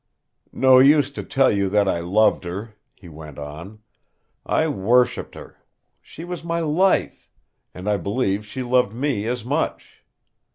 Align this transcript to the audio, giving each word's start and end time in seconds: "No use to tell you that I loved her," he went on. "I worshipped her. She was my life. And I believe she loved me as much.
"No 0.55 0.79
use 0.79 1.11
to 1.11 1.21
tell 1.23 1.51
you 1.51 1.69
that 1.69 1.87
I 1.87 1.99
loved 1.99 2.43
her," 2.43 2.73
he 2.95 3.07
went 3.07 3.37
on. 3.37 3.83
"I 4.43 4.67
worshipped 4.67 5.35
her. 5.35 5.63
She 6.01 6.23
was 6.23 6.43
my 6.43 6.59
life. 6.59 7.29
And 7.75 7.87
I 7.87 7.97
believe 7.97 8.43
she 8.43 8.63
loved 8.63 8.93
me 8.93 9.27
as 9.27 9.45
much. 9.45 10.03